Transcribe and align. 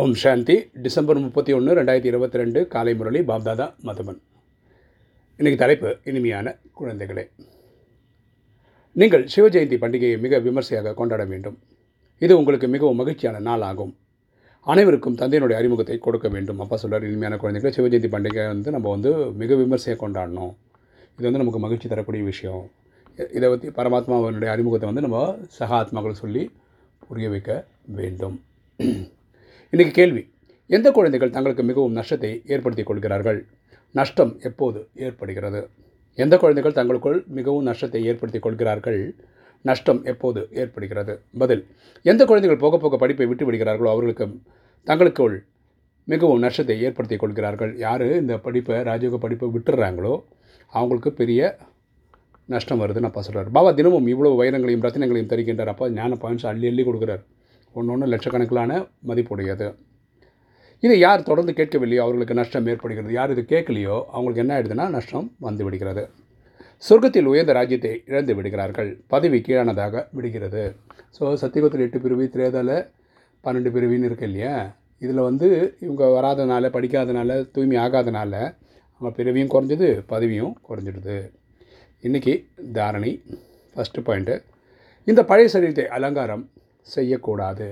ஓம் 0.00 0.14
சாந்தி. 0.22 0.54
December 0.84 1.18
முப்பத்தி 1.24 1.52
ஒன்று 1.56 1.74
ரெண்டாயிரத்தி 1.76 2.08
இருபத்தி 2.10 2.38
ரெண்டு 2.40 2.60
காலை 2.72 2.92
முரளி 2.94 3.20
பாப்தாதா 3.30 3.66
மதுமன் 3.86 4.18
இன்றைக்கி 5.38 5.58
தலைப்பு 5.62 5.90
இனிமையான 6.10 6.52
குழந்தைகளே. 6.78 7.24
நீங்கள் 9.00 9.24
சிவஜெயந்தி 9.34 9.76
பண்டிகையை 9.84 10.18
மிக 10.24 10.40
விமர்சையாக 10.48 10.92
கொண்டாட 10.98 11.24
வேண்டும். 11.32 11.56
இது 12.18 12.36
உங்களுக்கு 12.40 12.68
மிகவும் 12.74 13.00
மகிழ்ச்சியான 13.02 13.40
நாள் 13.48 13.64
ஆகும் 13.70 13.94
அனைவருக்கும் 14.72 15.18
தந்தையினுடைய 15.22 15.56
அறிமுகத்தை 15.62 15.98
கொடுக்க 15.98 16.28
வேண்டும். 16.36 16.60
அப்பா 16.66 16.78
சொல்கிறார் 16.84 17.08
இனிமையான 17.10 17.40
குழந்தைகளை 17.44 17.74
சிவஜெயந்தி 17.78 18.12
பண்டிகை 18.16 18.46
வந்து 18.52 18.76
நம்ம 18.76 18.90
வந்து 18.96 19.12
மிக 19.42 19.54
விமர்சையாக 19.64 20.00
கொண்டாடணும். 20.04 20.54
இது 21.16 21.28
வந்து 21.30 21.42
நமக்கு 21.44 21.64
மகிழ்ச்சி 21.66 21.88
தரக்கூடிய 21.88 22.24
விஷயம். 22.32 22.64
இதை 23.38 23.46
பற்றி 23.48 23.68
பரமாத்மாவனுடைய 23.80 24.52
அறிமுகத்தை 24.56 24.88
வந்து 24.92 25.08
நம்ம 25.08 25.26
சக 25.58 26.12
சொல்லி 26.22 26.44
புரிய 27.08 27.28
வைக்க 27.28 27.64
வேண்டும். 28.00 28.38
இன்றைக்கி 29.76 29.92
கேள்வி. 29.96 30.20
எந்த 30.76 30.88
குழந்தைகள் 30.96 31.32
தங்களுக்கு 31.34 31.62
மிகவும் 31.70 31.96
நஷ்டத்தை 31.96 32.28
ஏற்படுத்திக் 32.54 32.86
கொள்கிறார்கள்? 32.90 33.38
நஷ்டம் 33.98 34.32
எப்போது 34.48 34.78
ஏற்படுகிறது? 35.06 35.60
எந்த 36.22 36.34
குழந்தைகள் 36.42 36.76
தங்களுக்குள் 36.78 37.18
மிகவும் 37.38 37.66
நஷ்டத்தை 37.68 38.00
ஏற்படுத்தி 38.10 38.40
கொள்கிறார்கள்? 38.46 39.00
நஷ்டம் 39.68 40.00
எப்போது 40.12 40.42
ஏற்படுகிறது? 40.62 41.14
பதில். 41.42 41.62
எந்த 42.10 42.24
குழந்தைகள் 42.30 42.60
போக 42.64 42.78
போக 42.84 42.96
படிப்பை 43.02 43.26
விட்டு 43.26 43.50
விடுகிறார்களோ 43.50 43.90
அவர்களுக்கு 43.94 44.26
தங்களுக்குள் 44.86 45.36
மிகவும் 46.12 46.42
நஷ்டத்தை 46.46 46.78
ஏற்படுத்திக் 46.88 47.22
கொள்கிறார்கள். 47.24 47.74
யார் 47.86 48.06
இந்த 48.22 48.36
படிப்பை 48.48 48.80
ராஜயோக 48.90 49.20
படிப்பை 49.26 49.50
விட்டுடுறாங்களோ 49.56 50.14
அவங்களுக்கு 50.72 51.12
பெரிய 51.22 51.58
நஷ்டம் 52.54 52.82
வருதுன்னு 52.84 53.10
அப்பா 53.12 53.24
சொல்கிறார் 53.28 53.54
பாபா 53.58 53.72
தினமும் 53.80 54.12
இவ்வளோ 54.14 54.36
வைரங்களையும் 54.42 54.86
ரத்தினங்களையும் 54.88 55.32
தருகின்றார். 55.34 55.74
அப்பா 55.74 55.88
ஞான 56.00 56.18
பாயிண்ட்ஸ் 56.24 56.50
அள்ளி 56.52 56.68
அள்ளி 56.72 56.84
கொடுக்குறார். 56.90 57.24
ஒன்று 57.74 57.92
ஒன்று 57.92 58.06
லட்சக்கணக்கிலான 58.12 58.72
மதிப்புடையது. 59.08 59.68
இதை 60.82 60.98
யார் 60.98 61.22
தொடர்ந்து 61.22 61.52
கேட்கவில்லையோ 61.52 62.02
அவர்களுக்கு 62.04 62.34
நஷ்டம் 62.34 62.66
ஏற்படுகிறது. 62.66 63.12
யார் 63.12 63.32
இது 63.34 63.42
கேட்கலையோ 63.52 63.96
அவங்களுக்கு 64.14 64.42
என்ன 64.44 64.54
ஆயிடுதுன்னா 64.56 64.86
நஷ்டம் 64.96 65.28
வந்து 65.38 65.64
விடுகிறது. 65.64 66.04
சொர்க்கத்தில் 66.82 67.30
உயர்ந்த 67.32 67.52
ராஜ்யத்தை 67.52 67.92
இழந்து 68.06 68.34
விடுகிறார்கள். 68.34 68.90
பதவி 69.06 69.38
கீழானதாக 69.40 70.06
விடுகிறது. 70.12 70.64
ஸோ 71.18 71.32
சத்தியகுத்தில் 71.42 71.84
எட்டு 71.86 72.00
பிரிவு 72.00 72.24
திரேதால 72.34 72.70
பன்னெண்டு 73.44 73.70
பிரிவின்னு 73.74 74.08
இருக்கு 74.10 74.26
இல்லையா? 74.26 74.54
இதில் 74.98 75.26
வந்து 75.28 75.48
இவங்க 75.80 76.04
வராதனால 76.06 76.68
படிக்காதனால 76.76 77.50
தூய்மை 77.54 77.76
ஆகாதனால 77.76 78.32
அவங்க 78.96 79.10
பிறவியும் 79.16 79.52
குறைஞ்சது 79.54 79.88
பதவியும் 80.12 80.54
குறைஞ்சிடுது. 80.68 81.16
இன்றைக்கி 82.02 82.34
தாரணி 82.78 83.12
ஃபஸ்ட்டு 83.76 84.04
பாயிண்ட்டு 84.06 84.36
இந்த 85.04 85.24
பழைய 85.24 85.48
சரீரத்தை 85.52 85.86
அலங்காரம் 85.86 86.44
செய்யக்கூடாது. 86.94 87.68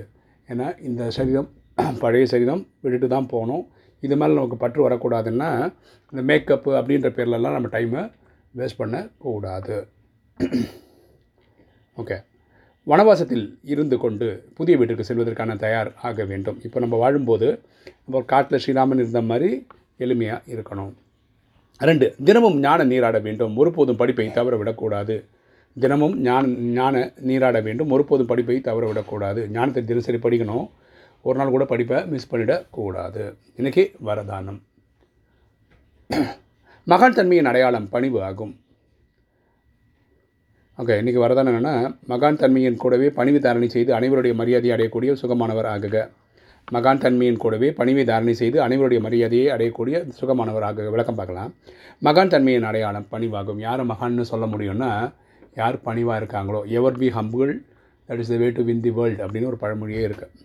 ஏன்னா 0.49 0.67
இந்த 0.89 1.03
சரீரம் 1.17 1.49
பழைய 2.03 2.25
சரீரம் 2.33 2.61
விட்டுட்டு 2.81 3.07
தான் 3.15 3.31
போகணும். 3.33 3.63
இது 4.03 4.15
மேலே 4.17 4.33
நமக்கு 4.33 4.57
பற்று 4.57 4.81
வரக்கூடாதுன்னா 4.87 5.49
இந்த 6.13 6.21
மேக்கப்பு 6.29 6.71
அப்படின்ற 6.79 7.09
பேர்லலாம் 7.17 7.57
நம்ம 7.57 7.71
டைமை 7.75 8.03
வேஸ்ட் 8.59 8.79
பண்ணக்கூடாது. 8.81 9.77
ஓகே 12.01 12.17
வனவாசத்தில் 12.87 13.45
இருந்து 13.73 13.97
கொண்டு 13.97 14.27
புதிய 14.57 14.73
வீட்டிற்கு 14.77 15.07
செல்வதற்கான 15.09 15.55
தயார் 15.55 15.89
ஆக 16.07 16.23
வேண்டும். 16.31 16.57
இப்போ 16.65 16.77
நம்ம 16.79 16.95
வாழும்போது 17.03 17.47
நம்ம 18.03 18.21
காட்டில் 18.33 18.61
ஸ்ரீராமன் 18.63 19.01
இருந்த 19.03 19.21
மாதிரி 19.21 19.49
எளிமையாக 19.99 20.51
இருக்கணும். 20.55 20.93
ரெண்டு 21.81 22.07
தினமும் 22.27 22.57
ஞான 22.59 22.83
நீராட 22.83 23.17
வேண்டும். 23.19 23.55
ஒருபோதும் 23.57 23.99
படிப்பை 24.01 24.27
தவற 24.31 24.55
விடக்கூடாது. 24.57 25.15
தினமும் 25.79 26.19
ஞான 26.19 26.47
ஞான 26.47 27.11
நீராட 27.15 27.61
வேண்டும். 27.61 27.89
ஒருபோதும் 27.89 28.25
படிப்பை 28.25 28.61
தவற 28.61 28.87
விடக்கூடாது. 28.87 29.49
ஞானத்தை 29.49 29.83
தினசரி 29.83 30.17
படிக்கணும். 30.17 30.69
ஒரு 31.21 31.37
நாள் 31.37 31.49
கூட 31.49 31.65
படிப்பை 31.65 32.07
மிஸ் 32.07 32.35
பண்ணிடக்கூடாது. 32.35 33.35
இன்றைக்கி 33.57 33.91
வரதானம். 34.05 34.61
மகான் 36.87 37.13
தன்மையின் 37.13 37.45
அடையாளம் 37.45 37.89
பணிவு 37.89 38.23
ஆகும். 38.23 38.59
ஓகே 40.77 40.95
இன்றைக்கி 41.01 41.19
வரதானம் 41.19 41.51
என்னென்னா 41.51 41.97
மகான் 42.09 42.37
தன்மையின் 42.37 42.77
கூடவே 42.77 43.09
பணிவு 43.09 43.39
தாரணை 43.39 43.69
செய்து 43.69 43.99
அனைவருடைய 43.99 44.33
மரியாதையை 44.33 44.77
அடையக்கூடிய 44.77 45.15
சுகமானவர் 45.21 45.69
ஆகுக. 45.75 46.09
மகான் 46.71 46.97
தன்மையின் 46.97 47.37
கூடவே 47.37 47.69
பணிவை 47.69 48.05
தாரணை 48.05 48.33
செய்து 48.33 48.67
அனைவருடைய 48.67 48.99
மரியாதையை 48.99 49.47
அடையக்கூடிய 49.55 50.11
சுகமானவராக 50.21 50.89
விளக்கம் 50.89 51.15
பார்க்கலாம். 51.15 51.53
மகான் 52.03 52.27
தன்மையின் 52.27 52.63
அடையாளம் 52.63 53.07
பணிவாகும். 53.11 53.59
யாரை 53.59 53.85
மகான்னு 53.85 54.21
சொல்ல 54.21 54.45
முடியும்னா 54.45 55.11
யார் 55.61 55.77
பணிவாக 55.87 56.19
இருக்காங்களோ 56.21 56.61
ever 56.77 56.99
be 57.01 57.09
humble 57.17 57.53
that 58.09 58.21
is 58.23 58.31
the 58.33 58.37
way 58.41 58.47
to 58.57 58.63
win 58.69 58.83
the 58.85 58.91
world 58.97 59.21
அப்படின்னு 59.25 59.49
ஒரு 59.51 59.59
பழமொழியே 59.63 60.01
இருக்குது 60.07 60.43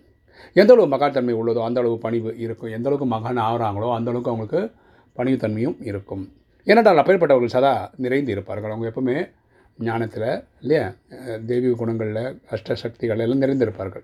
எந்த 0.59 0.71
அளவு 0.73 0.87
மகாத்தன்மை 0.93 1.33
உள்ளதோ 1.39 1.61
அந்த 1.67 1.79
அளவு 1.81 1.95
பணிவு 2.05 2.29
இருக்கும். 2.43 2.71
எந்த 2.77 2.87
அளவுக்கு 2.89 3.07
மகான் 3.15 3.41
ஆகிறாங்களோ 3.47 3.89
அந்த 3.97 4.09
அளவுக்கு 4.11 4.31
அவங்களுக்கு 4.31 4.61
பணிவுத்தன்மையும் 5.17 5.77
இருக்கும். 5.89 6.23
ஏனென்றால் 6.67 7.01
அப்பேற்பட்டவர்கள் 7.01 7.53
சதா 7.55 7.73
நிறைந்து 8.03 8.31
இருப்பார்கள். 8.35 8.71
அவங்க 8.73 8.87
எப்பவுமே 8.91 9.17
ஞானத்தில் 9.79 10.27
இல்லையா? 10.63 10.85
தெய்வீக 11.49 11.73
குணங்களில் 11.81 12.23
அஷ்ட 12.55 12.75
சக்திகள் 12.83 13.23
எல்லாம் 13.25 13.43
நிறைந்திருப்பார்கள். 13.43 14.03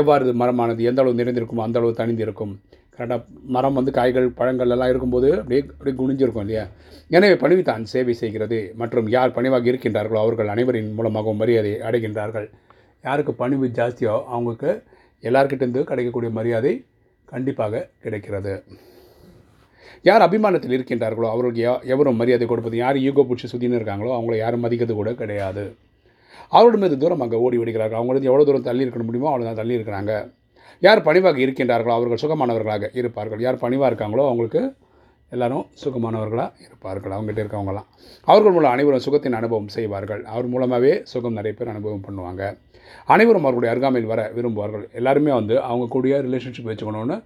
எவ்வாறு 0.00 0.32
மரமானது 0.42 0.88
எந்த 0.90 1.02
அளவு 1.02 1.20
நிறைந்திருக்குமோ 1.20 1.66
அந்த 1.66 1.78
அளவு 1.80 1.98
தணிந்து 2.00 2.24
இருக்கும் 2.26 2.54
கரெக்டாக 2.98 3.22
மரம் 3.56 3.76
வந்து 3.78 3.92
காய்கள் 3.98 4.28
பழங்கள் 4.38 4.72
எல்லாம் 4.74 4.90
இருக்கும்போது 4.92 5.28
அப்படியே 5.40 5.60
அப்படியே 5.72 5.96
குனிஞ்சிருக்கும் 6.00 6.44
இல்லையா? 6.46 6.64
எனவே 7.16 7.36
பணிவுதான் 7.42 7.84
சேவை 7.92 8.14
செய்கிறது. 8.22 8.58
மற்றும் 8.82 9.08
யார் 9.16 9.36
பணிவாக 9.36 9.70
இருக்கின்றார்களோ 9.72 10.20
அவர்கள் 10.24 10.52
அனைவரின் 10.54 10.90
மூலமாகவும் 10.98 11.40
மரியாதை 11.42 11.72
அடைகின்றார்கள். 11.88 12.48
யாருக்கு 13.04 13.32
பணிவு 13.42 13.66
ஜாஸ்தியோ 13.78 14.14
அவங்களுக்கு 14.34 14.70
எல்லார்கிட்டேருந்து 15.28 15.82
கிடைக்கக்கூடிய 15.90 16.30
மரியாதை 16.38 16.72
கண்டிப்பாக 17.32 17.82
கிடைக்கிறது. 18.04 18.54
யார் 20.08 20.24
அபிமானத்தில் 20.26 20.74
இருக்கின்றார்களோ 20.76 21.28
அவர்களுக்கு 21.34 21.62
எவரும் 21.94 22.18
மரியாதை 22.20 22.46
கொடுப்பது 22.50 22.76
யார் 22.82 22.98
ஈகோ 23.06 23.22
பிடிச்சி 23.28 23.48
சுற்றின்னு 23.52 23.78
இருக்காங்களோ 23.80 24.10
அவங்கள 24.16 24.36
யாரும் 24.42 24.64
மதிக்கிறது 24.64 24.94
கூட 24.98 25.12
கிடையாது. 25.20 25.64
அவரோட 26.56 26.76
மீது 26.82 26.96
தூரம் 27.02 27.22
அங்கே 27.24 27.38
ஓடி 27.44 27.56
விடுகிறார்கள் 27.60 28.00
அவங்களுக்கு 28.00 28.28
எவ்வளோ 28.30 28.44
தூரம் 28.48 28.66
தள்ளி 28.68 28.84
இருக்க 28.86 29.06
முடியுமோ 29.08 29.30
அவ்வளோ 29.30 29.46
தான் 29.48 29.60
தள்ளி 29.60 29.76
இருக்கிறாங்க. 29.78 30.12
யார் 30.86 31.06
பணிவாக 31.08 31.38
இருக்கின்றார்களோ 31.44 31.94
அவர்கள் 31.98 32.22
சுகமானவர்களாக 32.24 32.90
இருப்பார்கள். 33.00 33.40
யார் 33.46 33.62
பணிவாக 33.64 33.90
இருக்காங்களோ 33.90 34.24
அவங்களுக்கு 34.30 34.62
எல்லாரும் 35.34 35.64
சுகமானவர்களாக 35.84 36.52
இருப்பார்கள். 36.66 37.14
அவங்ககிட்ட 37.16 37.42
இருக்கவங்களாம் 37.44 37.88
அவர்கள் 38.28 38.52
மூலம் 38.52 38.72
அனைவரும் 38.74 39.04
சுகத்தின் 39.06 39.38
அனுபவம் 39.40 39.72
செய்வார்கள். 39.76 40.22
அவர் 40.24 40.46
மூலமாகவே 40.46 40.92
சுகம் 41.12 41.36
நிறைய 41.38 41.54
பேர் 41.58 41.72
அனுபவம் 41.74 42.04
பண்ணுவாங்க. 42.06 42.42
அனைவரும் 43.14 43.46
அவர்களுடைய 43.46 43.72
அருகாமையில் 43.74 44.10
வர 44.12 44.20
விரும்புவார்கள். 44.36 44.84
எல்லாருமே 44.92 45.32
வந்து 45.32 45.54
அவங்க 45.62 45.86
கூடிய 45.94 46.20
ரிலேஷன்ஷிப் 46.26 46.70
வச்சுக்கணும்னு 46.70 47.16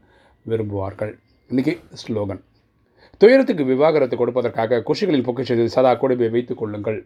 விரும்புவார்கள். 0.47 1.13
இன்றைக்கி 1.51 1.75
ஸ்லோகன். 2.03 2.41
துயரத்துக்கு 3.21 3.65
விவாகரத்து 3.65 4.17
கொடுப்பதற்காக 4.17 4.83
குஷிகளில் 4.89 5.27
பொக்கிஷத்தை 5.27 5.67
சதா 5.69 5.95
கூடவே 5.95 6.29
வைத்துக் 6.29 6.61
கொள்ளுங்கள். 6.61 6.99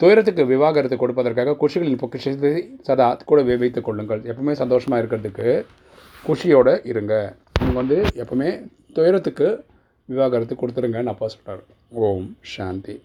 துயரத்துக்கு 0.00 0.42
விவாகரத்து 0.46 0.96
கொடுப்பதற்காக 0.96 1.56
குஷிகளின் 1.60 2.00
பொக்கிஷத்தை 2.00 2.50
சதா 2.86 3.06
கூடவே 3.28 3.54
வைத்துக் 3.62 3.86
கொள்ளுங்கள். 3.86 4.20
எப்பவுமே 4.30 4.54
சந்தோஷமாக 4.62 5.00
இருக்கிறதுக்கு 5.02 5.46
குஷியோடு 6.26 6.74
இருங்க. 6.90 7.14
நீங்கள் 7.60 7.78
வந்து 7.80 7.98
எப்பவுமே 8.22 8.50
துயரத்துக்கு 8.96 9.48
விவாகரத்து 10.12 10.56
கொடுத்துருங்கன்னு 10.60 11.12
அப்பா 11.14 11.28
சொல்கிறார் 11.34 11.62
ஓம் 12.08 12.28
சாந்தி. 12.54 12.96